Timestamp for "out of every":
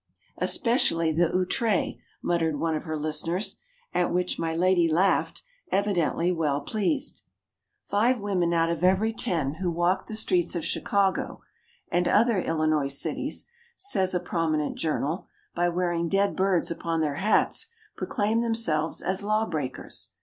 8.51-9.13